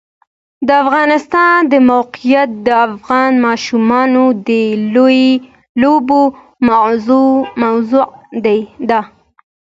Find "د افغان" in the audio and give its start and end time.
2.67-3.31